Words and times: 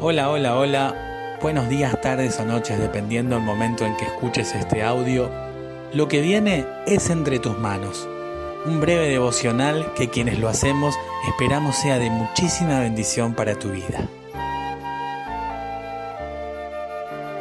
Hola, 0.00 0.30
hola, 0.30 0.56
hola. 0.56 1.38
Buenos 1.42 1.68
días, 1.68 2.00
tardes 2.00 2.38
o 2.38 2.44
noches, 2.44 2.78
dependiendo 2.78 3.34
del 3.34 3.44
momento 3.44 3.84
en 3.84 3.96
que 3.96 4.04
escuches 4.04 4.54
este 4.54 4.80
audio. 4.84 5.28
Lo 5.92 6.06
que 6.06 6.20
viene 6.20 6.64
es 6.86 7.10
entre 7.10 7.40
tus 7.40 7.58
manos. 7.58 8.08
Un 8.64 8.80
breve 8.80 9.08
devocional 9.08 9.92
que 9.94 10.08
quienes 10.08 10.38
lo 10.38 10.48
hacemos 10.48 10.94
esperamos 11.26 11.74
sea 11.74 11.98
de 11.98 12.10
muchísima 12.10 12.78
bendición 12.78 13.34
para 13.34 13.58
tu 13.58 13.70
vida. 13.70 14.08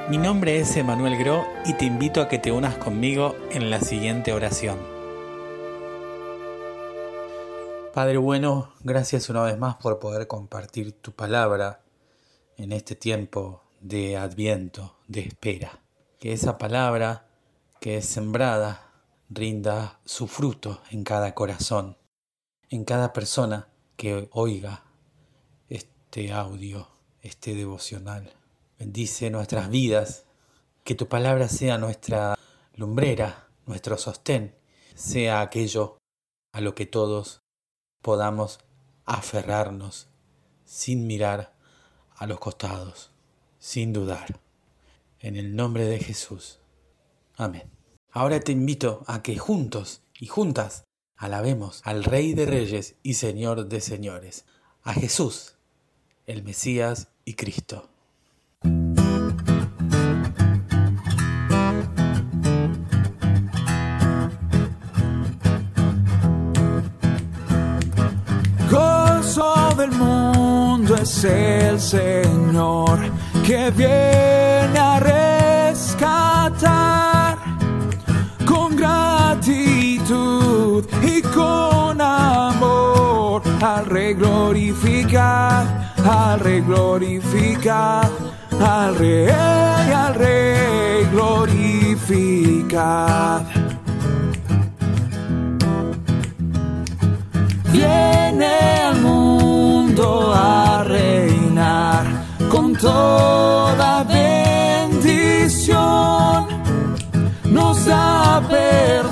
Mi 0.09 0.17
nombre 0.17 0.59
es 0.59 0.75
Emanuel 0.77 1.15
Gro 1.15 1.45
y 1.63 1.73
te 1.73 1.85
invito 1.85 2.21
a 2.21 2.27
que 2.27 2.39
te 2.39 2.51
unas 2.51 2.75
conmigo 2.77 3.35
en 3.51 3.69
la 3.69 3.81
siguiente 3.81 4.33
oración. 4.33 4.79
Padre 7.93 8.17
bueno, 8.17 8.71
gracias 8.83 9.29
una 9.29 9.43
vez 9.43 9.59
más 9.59 9.75
por 9.75 9.99
poder 9.99 10.25
compartir 10.25 10.93
tu 10.93 11.11
palabra 11.11 11.81
en 12.57 12.71
este 12.71 12.95
tiempo 12.95 13.63
de 13.79 14.17
adviento, 14.17 14.97
de 15.07 15.21
espera. 15.21 15.79
Que 16.19 16.33
esa 16.33 16.57
palabra 16.57 17.29
que 17.79 17.97
es 17.97 18.05
sembrada 18.05 18.91
rinda 19.29 19.99
su 20.05 20.27
fruto 20.27 20.81
en 20.89 21.03
cada 21.03 21.35
corazón, 21.35 21.97
en 22.69 22.83
cada 22.83 23.13
persona 23.13 23.69
que 23.95 24.27
oiga 24.31 24.83
este 25.69 26.33
audio, 26.33 26.89
este 27.21 27.53
devocional. 27.53 28.33
Bendice 28.79 29.29
nuestras 29.29 29.69
vidas, 29.69 30.25
que 30.83 30.95
tu 30.95 31.07
palabra 31.07 31.49
sea 31.49 31.77
nuestra 31.77 32.35
lumbrera, 32.73 33.49
nuestro 33.65 33.97
sostén, 33.97 34.55
sea 34.95 35.41
aquello 35.41 35.97
a 36.53 36.61
lo 36.61 36.73
que 36.73 36.85
todos 36.85 37.41
podamos 38.01 38.59
aferrarnos 39.05 40.07
sin 40.65 41.05
mirar 41.07 41.56
a 42.17 42.27
los 42.27 42.39
costados, 42.39 43.11
sin 43.59 43.93
dudar. 43.93 44.39
En 45.19 45.35
el 45.35 45.55
nombre 45.55 45.85
de 45.85 45.99
Jesús. 45.99 46.59
Amén. 47.35 47.69
Ahora 48.11 48.39
te 48.39 48.51
invito 48.51 49.03
a 49.07 49.21
que 49.21 49.37
juntos 49.37 50.01
y 50.19 50.27
juntas 50.27 50.83
alabemos 51.15 51.81
al 51.83 52.03
Rey 52.03 52.33
de 52.33 52.45
Reyes 52.45 52.95
y 53.03 53.15
Señor 53.15 53.67
de 53.67 53.81
Señores, 53.81 54.45
a 54.83 54.93
Jesús, 54.93 55.55
el 56.25 56.43
Mesías 56.43 57.09
y 57.25 57.33
Cristo. 57.33 57.89
Es 71.07 71.23
el 71.23 71.79
Señor 71.79 72.99
que 73.45 73.71
viene 73.71 74.77
a 74.77 74.99
rescatar 75.69 77.37
con 78.45 78.75
gratitud 78.75 79.23
y 81.01 81.21
con 81.21 82.01
amor 82.01 83.41
al 83.61 83.85
reglorificar, 83.85 85.93
al 86.03 86.41
reglorificar, 86.41 88.09
al 88.59 88.97
rey, 88.97 89.29
al 89.29 90.13
rey 90.13 91.05
glorificar. 91.13 91.97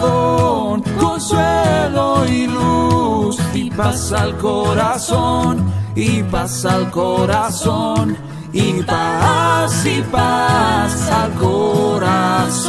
Perdón, 0.05 0.83
consuelo 0.99 2.25
y 2.27 2.47
luz 2.47 3.37
y 3.53 3.69
paz 3.69 4.11
al 4.11 4.37
corazón, 4.37 5.63
y 5.95 6.23
paz 6.23 6.65
al 6.65 6.89
corazón, 6.91 8.17
y 8.53 8.81
paz 8.83 9.85
y 9.85 10.01
paz 10.01 11.09
al 11.09 11.31
corazón. 11.33 12.65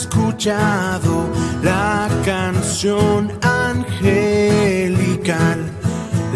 Escuchado 0.00 1.28
la 1.62 2.08
canción 2.24 3.30
angelical, 3.42 4.10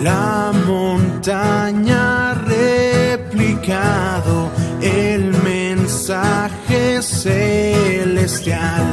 la 0.02 0.52
montaña 0.66 2.34
replicado 2.34 3.58
el 4.80 5.34
mensaje 5.42 7.02
celestial. 7.02 8.84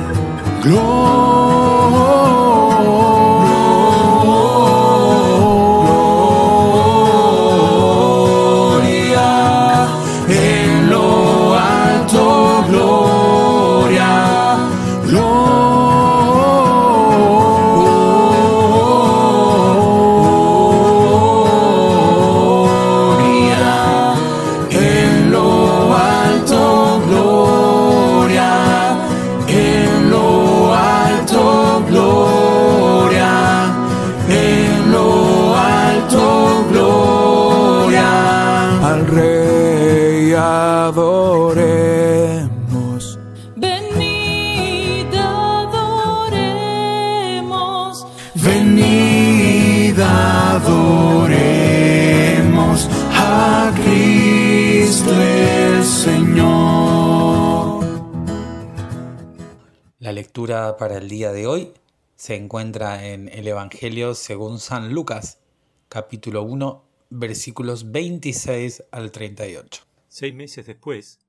Lectura 60.15 60.77
para 60.77 60.97
el 60.97 61.09
día 61.09 61.33
de 61.33 61.45
hoy 61.45 61.73
se 62.15 62.35
encuentra 62.35 63.05
en 63.05 63.27
el 63.27 63.49
Evangelio 63.49 64.15
según 64.15 64.59
San 64.59 64.93
Lucas, 64.93 65.41
capítulo 65.89 66.43
1, 66.43 66.85
versículos 67.09 67.91
26 67.91 68.85
al 68.91 69.11
38. 69.11 69.83
Seis 70.07 70.33
meses 70.33 70.65
después, 70.67 71.19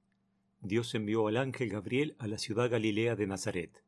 Dios 0.60 0.94
envió 0.94 1.26
al 1.26 1.36
ángel 1.36 1.68
Gabriel 1.68 2.14
a 2.20 2.28
la 2.28 2.38
ciudad 2.38 2.70
galilea 2.70 3.16
de 3.16 3.26
Nazaret 3.26 3.82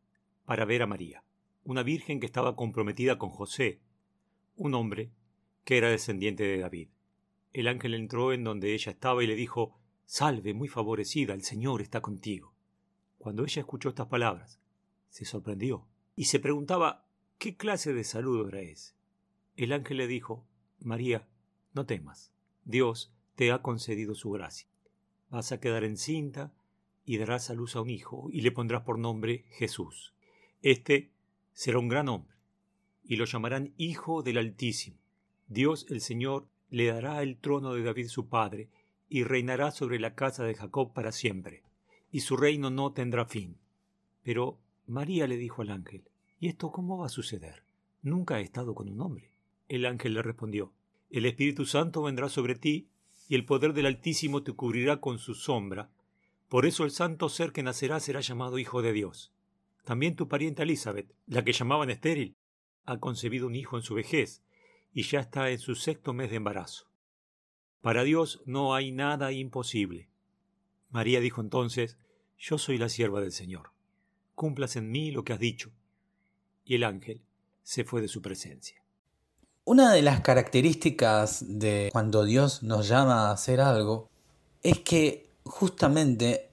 para 0.44 0.64
ver 0.64 0.82
a 0.82 0.88
María, 0.88 1.22
una 1.62 1.84
virgen 1.84 2.18
que 2.18 2.26
estaba 2.26 2.56
comprometida 2.56 3.18
con 3.18 3.30
José, 3.30 3.78
un 4.56 4.74
hombre 4.74 5.12
que 5.62 5.78
era 5.78 5.90
descendiente 5.90 6.42
de 6.42 6.58
David. 6.58 6.88
El 7.52 7.68
ángel 7.68 7.94
entró 7.94 8.32
en 8.32 8.42
donde 8.42 8.74
ella 8.74 8.90
estaba 8.90 9.22
y 9.22 9.28
le 9.28 9.36
dijo, 9.36 9.78
Salve, 10.06 10.54
muy 10.54 10.66
favorecida, 10.66 11.34
el 11.34 11.44
Señor 11.44 11.82
está 11.82 12.00
contigo. 12.00 12.52
Cuando 13.18 13.44
ella 13.44 13.60
escuchó 13.60 13.90
estas 13.90 14.08
palabras, 14.08 14.58
se 15.08 15.24
sorprendió 15.24 15.86
y 16.16 16.24
se 16.24 16.40
preguntaba 16.40 17.04
qué 17.38 17.56
clase 17.56 17.92
de 17.92 18.04
saludo 18.04 18.48
era 18.48 18.60
ese. 18.60 18.94
El 19.56 19.72
ángel 19.72 19.98
le 19.98 20.06
dijo, 20.06 20.44
María, 20.80 21.26
no 21.74 21.86
temas, 21.86 22.32
Dios 22.64 23.12
te 23.34 23.52
ha 23.52 23.62
concedido 23.62 24.14
su 24.14 24.30
gracia. 24.30 24.68
Vas 25.30 25.52
a 25.52 25.60
quedar 25.60 25.84
encinta 25.84 26.52
y 27.04 27.18
darás 27.18 27.50
a 27.50 27.54
luz 27.54 27.76
a 27.76 27.80
un 27.80 27.90
hijo 27.90 28.28
y 28.30 28.40
le 28.40 28.52
pondrás 28.52 28.82
por 28.82 28.98
nombre 28.98 29.44
Jesús. 29.50 30.14
Este 30.62 31.10
será 31.52 31.78
un 31.78 31.88
gran 31.88 32.08
hombre 32.08 32.38
y 33.08 33.16
lo 33.16 33.24
llamarán 33.24 33.72
Hijo 33.78 34.22
del 34.22 34.36
Altísimo. 34.36 34.98
Dios 35.48 35.86
el 35.88 36.02
Señor 36.02 36.46
le 36.70 36.86
dará 36.86 37.22
el 37.22 37.38
trono 37.38 37.72
de 37.72 37.82
David 37.82 38.08
su 38.08 38.28
padre, 38.28 38.68
y 39.08 39.24
reinará 39.24 39.70
sobre 39.70 39.98
la 39.98 40.14
casa 40.14 40.44
de 40.44 40.54
Jacob 40.54 40.92
para 40.92 41.12
siempre, 41.12 41.62
y 42.12 42.20
su 42.20 42.36
reino 42.36 42.68
no 42.68 42.92
tendrá 42.92 43.24
fin. 43.24 43.56
Pero 44.22 44.58
María 44.88 45.26
le 45.26 45.36
dijo 45.36 45.60
al 45.60 45.70
ángel, 45.70 46.02
¿Y 46.40 46.48
esto 46.48 46.72
cómo 46.72 46.96
va 46.96 47.06
a 47.06 47.10
suceder? 47.10 47.62
Nunca 48.00 48.40
he 48.40 48.42
estado 48.42 48.74
con 48.74 48.88
un 48.88 49.00
hombre. 49.02 49.30
El 49.68 49.84
ángel 49.84 50.14
le 50.14 50.22
respondió, 50.22 50.72
El 51.10 51.26
Espíritu 51.26 51.66
Santo 51.66 52.02
vendrá 52.02 52.30
sobre 52.30 52.54
ti, 52.54 52.88
y 53.28 53.34
el 53.34 53.44
poder 53.44 53.74
del 53.74 53.84
Altísimo 53.84 54.42
te 54.42 54.52
cubrirá 54.52 54.98
con 54.98 55.18
su 55.18 55.34
sombra. 55.34 55.90
Por 56.48 56.64
eso 56.64 56.84
el 56.84 56.90
santo 56.90 57.28
ser 57.28 57.52
que 57.52 57.62
nacerá 57.62 58.00
será 58.00 58.20
llamado 58.20 58.58
Hijo 58.58 58.80
de 58.80 58.94
Dios. 58.94 59.30
También 59.84 60.16
tu 60.16 60.26
pariente 60.26 60.62
Elizabeth, 60.62 61.12
la 61.26 61.44
que 61.44 61.52
llamaban 61.52 61.90
estéril, 61.90 62.34
ha 62.86 62.98
concebido 62.98 63.46
un 63.46 63.56
hijo 63.56 63.76
en 63.76 63.82
su 63.82 63.94
vejez, 63.94 64.42
y 64.94 65.02
ya 65.02 65.20
está 65.20 65.50
en 65.50 65.58
su 65.58 65.74
sexto 65.74 66.14
mes 66.14 66.30
de 66.30 66.36
embarazo. 66.36 66.86
Para 67.82 68.04
Dios 68.04 68.40
no 68.46 68.74
hay 68.74 68.90
nada 68.92 69.32
imposible. 69.32 70.08
María 70.88 71.20
dijo 71.20 71.42
entonces, 71.42 71.98
Yo 72.38 72.56
soy 72.56 72.78
la 72.78 72.88
sierva 72.88 73.20
del 73.20 73.32
Señor. 73.32 73.72
Cumplas 74.38 74.76
en 74.76 74.88
mí 74.92 75.10
lo 75.10 75.24
que 75.24 75.32
has 75.32 75.40
dicho. 75.40 75.72
Y 76.64 76.76
el 76.76 76.84
ángel 76.84 77.20
se 77.64 77.82
fue 77.82 78.00
de 78.00 78.06
su 78.06 78.22
presencia. 78.22 78.80
Una 79.64 79.92
de 79.92 80.00
las 80.00 80.20
características 80.20 81.44
de 81.58 81.90
cuando 81.92 82.24
Dios 82.24 82.62
nos 82.62 82.86
llama 82.86 83.26
a 83.26 83.32
hacer 83.32 83.60
algo 83.60 84.08
es 84.62 84.78
que 84.78 85.28
justamente 85.44 86.50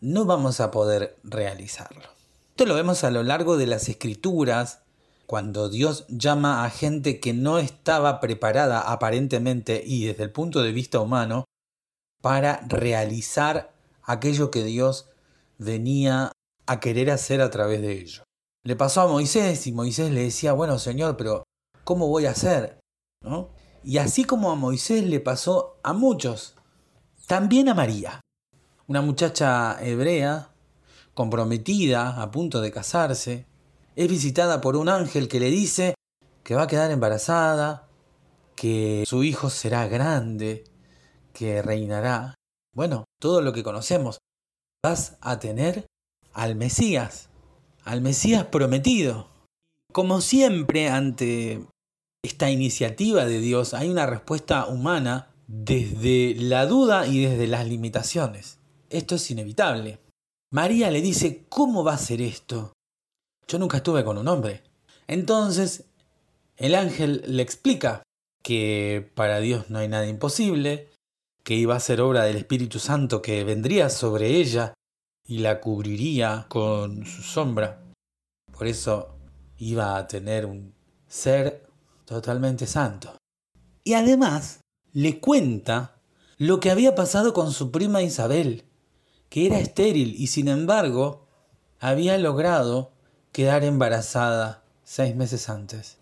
no 0.00 0.24
vamos 0.24 0.60
a 0.60 0.70
poder 0.70 1.18
realizarlo. 1.22 2.08
Esto 2.52 2.64
lo 2.64 2.74
vemos 2.74 3.04
a 3.04 3.10
lo 3.10 3.22
largo 3.22 3.58
de 3.58 3.66
las 3.66 3.90
escrituras, 3.90 4.80
cuando 5.26 5.68
Dios 5.68 6.06
llama 6.08 6.64
a 6.64 6.70
gente 6.70 7.20
que 7.20 7.34
no 7.34 7.58
estaba 7.58 8.18
preparada 8.20 8.80
aparentemente 8.80 9.82
y 9.84 10.06
desde 10.06 10.22
el 10.22 10.32
punto 10.32 10.62
de 10.62 10.72
vista 10.72 11.00
humano 11.00 11.44
para 12.22 12.62
realizar 12.66 13.74
aquello 14.04 14.50
que 14.50 14.64
Dios 14.64 15.10
venía 15.58 16.32
a 16.70 16.78
querer 16.78 17.10
hacer 17.10 17.40
a 17.40 17.50
través 17.50 17.82
de 17.82 17.90
ellos. 17.90 18.22
Le 18.62 18.76
pasó 18.76 19.00
a 19.00 19.08
Moisés 19.08 19.66
y 19.66 19.72
Moisés 19.72 20.12
le 20.12 20.22
decía, 20.22 20.52
bueno 20.52 20.78
Señor, 20.78 21.16
pero 21.16 21.42
¿cómo 21.82 22.06
voy 22.06 22.26
a 22.26 22.30
hacer? 22.30 22.78
¿No? 23.24 23.48
Y 23.82 23.98
así 23.98 24.22
como 24.22 24.52
a 24.52 24.54
Moisés 24.54 25.02
le 25.04 25.18
pasó 25.18 25.80
a 25.82 25.92
muchos, 25.92 26.54
también 27.26 27.68
a 27.68 27.74
María, 27.74 28.20
una 28.86 29.02
muchacha 29.02 29.84
hebrea, 29.84 30.52
comprometida, 31.12 32.22
a 32.22 32.30
punto 32.30 32.60
de 32.60 32.70
casarse, 32.70 33.46
es 33.96 34.08
visitada 34.08 34.60
por 34.60 34.76
un 34.76 34.88
ángel 34.88 35.26
que 35.26 35.40
le 35.40 35.50
dice 35.50 35.94
que 36.44 36.54
va 36.54 36.62
a 36.62 36.68
quedar 36.68 36.92
embarazada, 36.92 37.88
que 38.54 39.02
su 39.08 39.24
hijo 39.24 39.50
será 39.50 39.88
grande, 39.88 40.62
que 41.32 41.62
reinará. 41.62 42.36
Bueno, 42.76 43.06
todo 43.20 43.40
lo 43.40 43.52
que 43.52 43.64
conocemos. 43.64 44.18
Vas 44.84 45.18
a 45.20 45.40
tener 45.40 45.89
al 46.32 46.54
Mesías, 46.56 47.28
al 47.84 48.00
Mesías 48.00 48.44
prometido. 48.44 49.28
Como 49.92 50.20
siempre 50.20 50.88
ante 50.88 51.66
esta 52.22 52.50
iniciativa 52.50 53.24
de 53.24 53.40
Dios 53.40 53.74
hay 53.74 53.88
una 53.88 54.06
respuesta 54.06 54.66
humana 54.66 55.30
desde 55.46 56.34
la 56.36 56.66
duda 56.66 57.06
y 57.06 57.24
desde 57.24 57.46
las 57.46 57.66
limitaciones. 57.66 58.58
Esto 58.88 59.16
es 59.16 59.30
inevitable. 59.30 59.98
María 60.52 60.90
le 60.90 61.00
dice, 61.00 61.46
¿cómo 61.48 61.84
va 61.84 61.94
a 61.94 61.98
ser 61.98 62.20
esto? 62.20 62.72
Yo 63.48 63.58
nunca 63.58 63.78
estuve 63.78 64.04
con 64.04 64.18
un 64.18 64.28
hombre. 64.28 64.62
Entonces, 65.06 65.84
el 66.56 66.74
ángel 66.74 67.22
le 67.26 67.42
explica 67.42 68.02
que 68.42 69.10
para 69.14 69.40
Dios 69.40 69.70
no 69.70 69.78
hay 69.78 69.88
nada 69.88 70.06
imposible, 70.06 70.88
que 71.44 71.54
iba 71.54 71.74
a 71.74 71.80
ser 71.80 72.00
obra 72.00 72.24
del 72.24 72.36
Espíritu 72.36 72.78
Santo 72.78 73.22
que 73.22 73.44
vendría 73.44 73.90
sobre 73.90 74.36
ella 74.36 74.74
y 75.26 75.38
la 75.38 75.60
cubriría 75.60 76.46
con 76.48 77.04
su 77.06 77.22
sombra. 77.22 77.82
Por 78.52 78.66
eso 78.66 79.16
iba 79.58 79.96
a 79.96 80.06
tener 80.06 80.46
un 80.46 80.74
ser 81.06 81.66
totalmente 82.04 82.66
santo. 82.66 83.16
Y 83.84 83.94
además 83.94 84.60
le 84.92 85.20
cuenta 85.20 86.00
lo 86.38 86.60
que 86.60 86.70
había 86.70 86.94
pasado 86.94 87.32
con 87.32 87.52
su 87.52 87.70
prima 87.70 88.02
Isabel, 88.02 88.64
que 89.28 89.46
era 89.46 89.60
estéril 89.60 90.14
y 90.18 90.28
sin 90.28 90.48
embargo 90.48 91.26
había 91.78 92.18
logrado 92.18 92.92
quedar 93.32 93.64
embarazada 93.64 94.64
seis 94.84 95.14
meses 95.14 95.48
antes. 95.48 95.98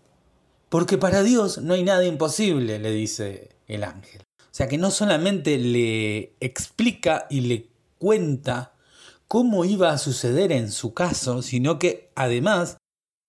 Porque 0.69 0.97
para 0.97 1.23
Dios 1.23 1.59
no 1.59 1.73
hay 1.73 1.83
nada 1.83 2.05
imposible, 2.05 2.79
le 2.79 2.91
dice 2.91 3.49
el 3.67 3.83
ángel. 3.83 4.21
O 4.39 4.51
sea 4.51 4.67
que 4.67 4.77
no 4.77 4.91
solamente 4.91 5.57
le 5.57 6.33
explica 6.39 7.27
y 7.29 7.41
le 7.41 7.69
cuenta 7.97 8.73
cómo 9.29 9.63
iba 9.63 9.91
a 9.91 9.99
suceder 9.99 10.51
en 10.51 10.71
su 10.71 10.95
caso, 10.95 11.43
sino 11.43 11.77
que 11.77 12.09
además 12.15 12.77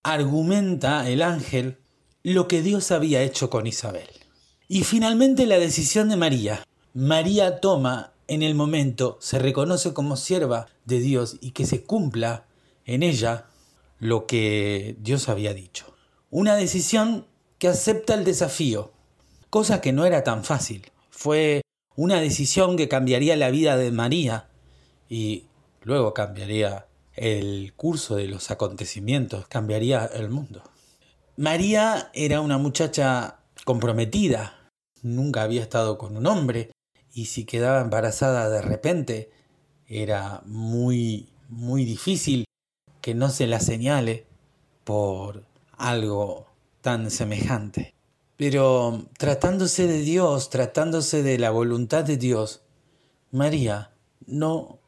argumenta 0.02 1.08
el 1.08 1.20
ángel 1.20 1.76
lo 2.23 2.49
que 2.49 2.62
Dios 2.62 2.91
había 2.91 3.23
hecho 3.23 3.50
con 3.50 3.67
Isabel. 3.67 4.08
Y 4.67 4.85
finalmente 4.85 5.47
la 5.47 5.58
decisión 5.58 6.08
de 6.08 6.17
María. 6.17 6.64
María 6.94 7.61
toma 7.61 8.14
en 8.29 8.43
el 8.43 8.55
momento, 8.55 9.19
se 9.20 9.38
reconoce 9.38 9.93
como 9.93 10.17
sierva 10.17 10.69
de 10.87 11.00
Dios 11.00 11.37
y 11.43 11.50
que 11.50 11.67
se 11.67 11.82
cumpla 11.85 12.47
en 12.87 13.02
ella 13.02 13.44
lo 13.99 14.26
que 14.26 14.97
Dios 15.00 15.29
había 15.29 15.52
dicho. 15.52 15.94
Una 16.31 16.56
decisión 16.56 17.26
que 17.58 17.69
acepta 17.69 18.14
el 18.14 18.25
desafío, 18.25 18.91
cosa 19.50 19.82
que 19.82 19.93
no 19.93 20.06
era 20.06 20.25
tan 20.25 20.44
fácil. 20.44 20.91
Fue 21.11 21.61
una 21.94 22.23
decisión 22.23 22.79
que 22.79 22.88
cambiaría 22.88 23.37
la 23.37 23.50
vida 23.50 23.76
de 23.76 23.91
María 23.91 24.49
y 25.11 25.44
luego 25.82 26.15
cambiaría 26.15 26.87
el 27.15 27.73
curso 27.75 28.17
de 28.17 28.27
los 28.27 28.50
acontecimientos, 28.50 29.47
cambiaría 29.49 30.06
el 30.06 30.31
mundo. 30.31 30.62
María 31.37 32.11
era 32.15 32.41
una 32.41 32.59
muchacha 32.59 33.41
comprometida, 33.65 34.71
nunca 35.03 35.43
había 35.43 35.62
estado 35.62 35.99
con 35.99 36.17
un 36.17 36.27
hombre 36.27 36.71
y 37.12 37.27
si 37.27 37.44
quedaba 37.44 37.81
embarazada 37.81 38.49
de 38.49 38.62
repente 38.62 39.31
era 39.87 40.43
muy 40.44 41.29
muy 41.49 41.85
difícil 41.85 42.44
que 43.00 43.15
no 43.15 43.29
se 43.29 43.47
la 43.47 43.61
señale 43.61 44.26
por 44.85 45.45
algo 45.76 46.47
tan 46.81 47.11
semejante. 47.11 47.95
Pero 48.37 49.05
tratándose 49.19 49.87
de 49.87 50.00
Dios, 50.00 50.49
tratándose 50.49 51.23
de 51.23 51.38
la 51.38 51.50
voluntad 51.50 52.05
de 52.05 52.16
Dios, 52.16 52.62
María 53.31 53.90
no 54.26 54.80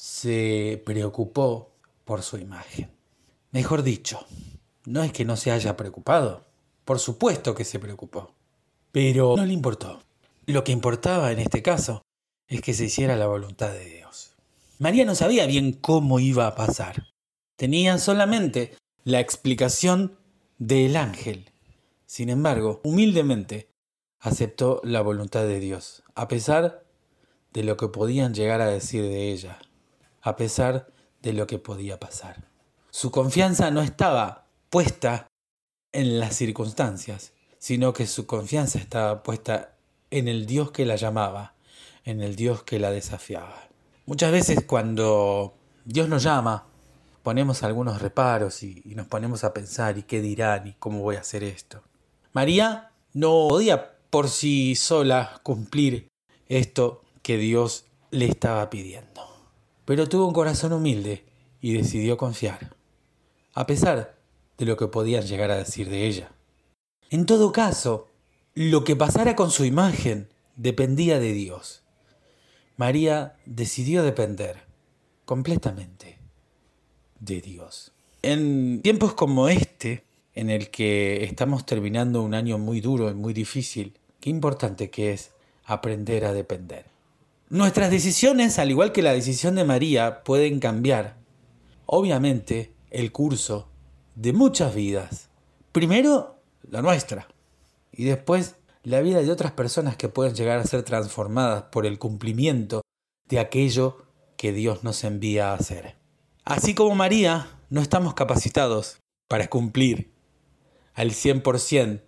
se 0.00 0.82
preocupó 0.86 1.74
por 2.06 2.22
su 2.22 2.38
imagen. 2.38 2.90
Mejor 3.50 3.82
dicho, 3.82 4.26
no 4.86 5.02
es 5.02 5.12
que 5.12 5.26
no 5.26 5.36
se 5.36 5.50
haya 5.50 5.76
preocupado, 5.76 6.46
por 6.86 6.98
supuesto 6.98 7.54
que 7.54 7.66
se 7.66 7.78
preocupó, 7.78 8.34
pero 8.92 9.36
no 9.36 9.44
le 9.44 9.52
importó. 9.52 10.02
Lo 10.46 10.64
que 10.64 10.72
importaba 10.72 11.32
en 11.32 11.38
este 11.38 11.60
caso 11.60 12.00
es 12.48 12.62
que 12.62 12.72
se 12.72 12.86
hiciera 12.86 13.14
la 13.16 13.26
voluntad 13.26 13.72
de 13.72 13.84
Dios. 13.84 14.32
María 14.78 15.04
no 15.04 15.14
sabía 15.14 15.44
bien 15.44 15.74
cómo 15.74 16.18
iba 16.18 16.46
a 16.46 16.54
pasar, 16.54 17.12
Tenía 17.56 17.98
solamente 17.98 18.74
la 19.04 19.20
explicación 19.20 20.16
del 20.56 20.96
ángel. 20.96 21.50
Sin 22.06 22.30
embargo, 22.30 22.80
humildemente 22.84 23.68
aceptó 24.18 24.80
la 24.82 25.02
voluntad 25.02 25.42
de 25.42 25.60
Dios, 25.60 26.02
a 26.14 26.26
pesar 26.26 26.86
de 27.52 27.64
lo 27.64 27.76
que 27.76 27.88
podían 27.88 28.32
llegar 28.32 28.62
a 28.62 28.70
decir 28.70 29.02
de 29.02 29.30
ella, 29.30 29.58
a 30.22 30.36
pesar 30.36 30.88
de 31.22 31.32
lo 31.32 31.46
que 31.46 31.58
podía 31.58 31.98
pasar. 31.98 32.48
Su 32.90 33.10
confianza 33.10 33.70
no 33.70 33.82
estaba 33.82 34.46
puesta 34.68 35.26
en 35.92 36.18
las 36.18 36.36
circunstancias, 36.36 37.32
sino 37.58 37.92
que 37.92 38.06
su 38.06 38.26
confianza 38.26 38.78
estaba 38.78 39.22
puesta 39.22 39.76
en 40.10 40.28
el 40.28 40.46
Dios 40.46 40.70
que 40.72 40.86
la 40.86 40.96
llamaba, 40.96 41.54
en 42.04 42.20
el 42.20 42.36
Dios 42.36 42.62
que 42.62 42.78
la 42.78 42.90
desafiaba. 42.90 43.68
Muchas 44.06 44.32
veces 44.32 44.64
cuando 44.66 45.54
Dios 45.84 46.08
nos 46.08 46.22
llama, 46.22 46.66
ponemos 47.22 47.62
algunos 47.62 48.00
reparos 48.00 48.62
y, 48.62 48.82
nos 48.96 49.06
ponemos 49.06 49.44
a 49.44 49.52
pensar 49.52 49.98
y 49.98 50.02
qué 50.02 50.20
dirán 50.20 50.66
y 50.66 50.72
cómo 50.74 51.00
voy 51.00 51.16
a 51.16 51.20
hacer 51.20 51.44
esto. 51.44 51.82
María 52.32 52.90
no 53.12 53.48
podía 53.48 53.98
por 54.10 54.28
sí 54.28 54.74
sola 54.74 55.40
cumplir 55.42 56.08
esto 56.48 57.02
que 57.22 57.36
Dios 57.36 57.84
le 58.10 58.26
estaba 58.26 58.70
pidiendo. 58.70 59.29
Pero 59.90 60.08
tuvo 60.08 60.28
un 60.28 60.32
corazón 60.32 60.72
humilde 60.72 61.24
y 61.60 61.72
decidió 61.72 62.16
confiar, 62.16 62.76
a 63.54 63.66
pesar 63.66 64.16
de 64.56 64.64
lo 64.64 64.76
que 64.76 64.86
podían 64.86 65.24
llegar 65.24 65.50
a 65.50 65.56
decir 65.56 65.90
de 65.90 66.06
ella. 66.06 66.30
En 67.10 67.26
todo 67.26 67.50
caso, 67.50 68.06
lo 68.54 68.84
que 68.84 68.94
pasara 68.94 69.34
con 69.34 69.50
su 69.50 69.64
imagen 69.64 70.28
dependía 70.54 71.18
de 71.18 71.32
Dios. 71.32 71.82
María 72.76 73.34
decidió 73.46 74.04
depender 74.04 74.58
completamente 75.24 76.18
de 77.18 77.40
Dios. 77.40 77.90
En 78.22 78.82
tiempos 78.82 79.14
como 79.14 79.48
este, 79.48 80.04
en 80.36 80.50
el 80.50 80.70
que 80.70 81.24
estamos 81.24 81.66
terminando 81.66 82.22
un 82.22 82.34
año 82.34 82.58
muy 82.58 82.80
duro 82.80 83.10
y 83.10 83.14
muy 83.14 83.32
difícil, 83.32 83.98
qué 84.20 84.30
importante 84.30 84.88
que 84.88 85.14
es 85.14 85.32
aprender 85.64 86.26
a 86.26 86.32
depender. 86.32 86.99
Nuestras 87.50 87.90
decisiones, 87.90 88.60
al 88.60 88.70
igual 88.70 88.92
que 88.92 89.02
la 89.02 89.12
decisión 89.12 89.56
de 89.56 89.64
María, 89.64 90.22
pueden 90.22 90.60
cambiar, 90.60 91.16
obviamente, 91.84 92.72
el 92.92 93.10
curso 93.10 93.68
de 94.14 94.32
muchas 94.32 94.72
vidas. 94.72 95.30
Primero, 95.72 96.40
la 96.62 96.80
nuestra, 96.80 97.26
y 97.90 98.04
después 98.04 98.54
la 98.84 99.00
vida 99.00 99.20
de 99.20 99.32
otras 99.32 99.50
personas 99.50 99.96
que 99.96 100.08
pueden 100.08 100.36
llegar 100.36 100.60
a 100.60 100.64
ser 100.64 100.84
transformadas 100.84 101.64
por 101.72 101.86
el 101.86 101.98
cumplimiento 101.98 102.82
de 103.28 103.40
aquello 103.40 104.06
que 104.36 104.52
Dios 104.52 104.84
nos 104.84 105.02
envía 105.02 105.50
a 105.50 105.54
hacer. 105.54 105.96
Así 106.44 106.76
como 106.76 106.94
María, 106.94 107.48
no 107.68 107.80
estamos 107.80 108.14
capacitados 108.14 109.00
para 109.26 109.48
cumplir 109.48 110.12
al 110.94 111.10
100% 111.10 112.00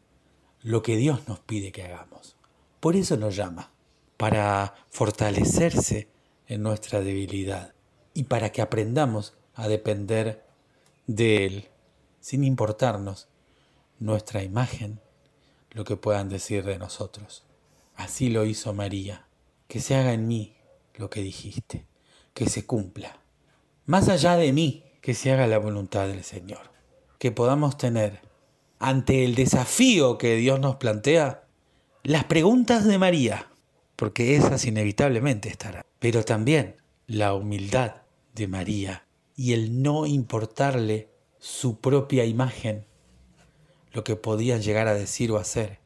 lo 0.60 0.84
que 0.84 0.96
Dios 0.96 1.26
nos 1.26 1.40
pide 1.40 1.72
que 1.72 1.82
hagamos. 1.82 2.36
Por 2.78 2.94
eso 2.94 3.16
nos 3.16 3.34
llama, 3.34 3.72
para 4.16 4.74
fortalecerse 4.90 6.08
en 6.46 6.62
nuestra 6.62 7.00
debilidad 7.00 7.74
y 8.14 8.24
para 8.24 8.52
que 8.52 8.62
aprendamos 8.62 9.34
a 9.54 9.68
depender 9.68 10.44
de 11.06 11.46
Él, 11.46 11.68
sin 12.20 12.44
importarnos 12.44 13.28
nuestra 13.98 14.42
imagen, 14.42 15.00
lo 15.70 15.84
que 15.84 15.96
puedan 15.96 16.28
decir 16.28 16.64
de 16.64 16.78
nosotros. 16.78 17.44
Así 17.96 18.28
lo 18.28 18.44
hizo 18.44 18.74
María. 18.74 19.26
Que 19.68 19.80
se 19.80 19.94
haga 19.94 20.12
en 20.12 20.28
mí 20.28 20.54
lo 20.94 21.08
que 21.08 21.22
dijiste, 21.22 21.86
que 22.34 22.46
se 22.48 22.66
cumpla. 22.66 23.20
Más 23.86 24.08
allá 24.08 24.36
de 24.36 24.52
mí, 24.52 24.84
que 25.00 25.14
se 25.14 25.32
haga 25.32 25.46
la 25.46 25.58
voluntad 25.58 26.08
del 26.08 26.24
Señor. 26.24 26.70
Que 27.18 27.32
podamos 27.32 27.78
tener, 27.78 28.20
ante 28.78 29.24
el 29.24 29.34
desafío 29.34 30.18
que 30.18 30.36
Dios 30.36 30.60
nos 30.60 30.76
plantea, 30.76 31.44
las 32.02 32.24
preguntas 32.24 32.84
de 32.84 32.98
María, 32.98 33.51
porque 34.02 34.34
esas 34.34 34.64
inevitablemente 34.64 35.48
estarán, 35.48 35.84
pero 36.00 36.24
también 36.24 36.74
la 37.06 37.34
humildad 37.34 38.02
de 38.34 38.48
María 38.48 39.06
y 39.36 39.52
el 39.52 39.80
no 39.80 40.06
importarle 40.06 41.08
su 41.38 41.78
propia 41.78 42.24
imagen 42.24 42.84
lo 43.92 44.02
que 44.02 44.16
podían 44.16 44.60
llegar 44.60 44.88
a 44.88 44.94
decir 44.94 45.30
o 45.30 45.36
hacer 45.36 45.78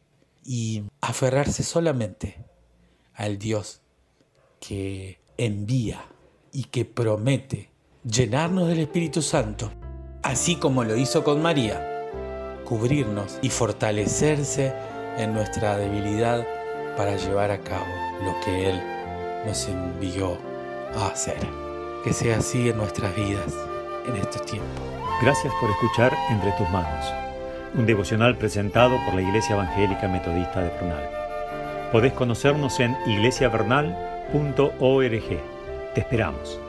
y 0.42 0.84
aferrarse 1.02 1.62
solamente 1.62 2.38
al 3.12 3.36
Dios 3.36 3.82
que 4.60 5.18
envía 5.36 6.02
y 6.52 6.64
que 6.64 6.86
promete 6.86 7.68
llenarnos 8.02 8.68
del 8.68 8.78
Espíritu 8.78 9.20
Santo, 9.20 9.70
así 10.22 10.56
como 10.56 10.84
lo 10.84 10.96
hizo 10.96 11.22
con 11.22 11.42
María, 11.42 12.08
cubrirnos 12.64 13.38
y 13.42 13.50
fortalecerse 13.50 14.72
en 15.18 15.34
nuestra 15.34 15.76
debilidad 15.76 16.55
para 16.96 17.16
llevar 17.16 17.50
a 17.50 17.58
cabo 17.58 17.86
lo 18.22 18.34
que 18.44 18.70
Él 18.70 18.82
nos 19.46 19.68
envió 19.68 20.36
a 20.96 21.08
hacer. 21.08 21.38
Que 22.04 22.12
sea 22.12 22.38
así 22.38 22.68
en 22.68 22.76
nuestras 22.76 23.14
vidas 23.16 23.52
en 24.06 24.16
este 24.16 24.38
tiempo. 24.40 24.66
Gracias 25.22 25.52
por 25.60 25.70
escuchar 25.70 26.16
Entre 26.30 26.52
tus 26.52 26.68
manos 26.70 27.26
un 27.76 27.86
devocional 27.86 28.36
presentado 28.36 28.98
por 29.04 29.14
la 29.14 29.22
Iglesia 29.22 29.54
Evangélica 29.54 30.08
Metodista 30.08 30.60
de 30.62 30.70
Prunal. 30.70 31.08
Podés 31.92 32.14
conocernos 32.14 32.80
en 32.80 32.96
iglesiavernal.org. 33.06 35.40
Te 35.94 36.00
esperamos. 36.00 36.65